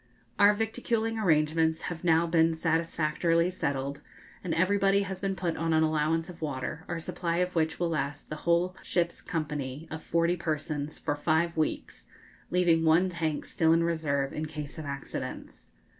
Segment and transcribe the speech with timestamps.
[0.39, 4.01] Our victualling arrangements have now been satisfactorily settled,
[4.43, 7.89] and everybody has been put on an allowance of water, our supply of which will
[7.89, 12.07] last the whole ship's company of forty persons for five weeks,
[12.49, 15.73] leaving one tank still in reserve in case of accidents.